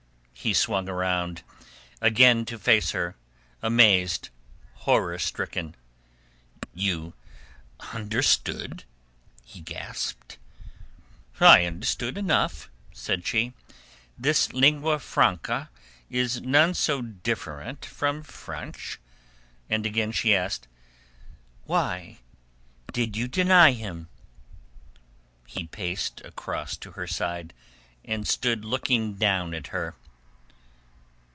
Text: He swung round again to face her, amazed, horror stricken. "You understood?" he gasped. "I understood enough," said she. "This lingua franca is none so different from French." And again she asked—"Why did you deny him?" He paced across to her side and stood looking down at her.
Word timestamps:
He 0.33 0.55
swung 0.55 0.87
round 0.87 1.43
again 2.01 2.45
to 2.45 2.57
face 2.57 2.89
her, 2.93 3.15
amazed, 3.61 4.29
horror 4.73 5.19
stricken. 5.19 5.75
"You 6.73 7.13
understood?" 7.93 8.83
he 9.45 9.61
gasped. 9.61 10.39
"I 11.39 11.65
understood 11.65 12.17
enough," 12.17 12.71
said 12.91 13.27
she. 13.27 13.53
"This 14.17 14.51
lingua 14.51 14.97
franca 14.97 15.69
is 16.09 16.41
none 16.41 16.73
so 16.73 17.03
different 17.03 17.85
from 17.85 18.23
French." 18.23 18.99
And 19.69 19.85
again 19.85 20.11
she 20.11 20.33
asked—"Why 20.33 22.17
did 22.91 23.15
you 23.15 23.27
deny 23.27 23.73
him?" 23.73 24.09
He 25.45 25.67
paced 25.67 26.19
across 26.25 26.77
to 26.77 26.93
her 26.93 27.05
side 27.05 27.53
and 28.03 28.27
stood 28.27 28.65
looking 28.65 29.13
down 29.13 29.53
at 29.53 29.67
her. 29.67 29.93